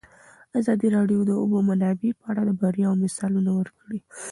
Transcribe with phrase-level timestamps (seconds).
[0.59, 3.99] ازادي راډیو د د اوبو منابع په اړه د بریاوو مثالونه ورکړي.